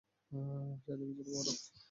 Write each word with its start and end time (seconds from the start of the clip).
চারিদিকে 0.83 1.23
ছিল 1.27 1.35
বরফ। 1.35 1.57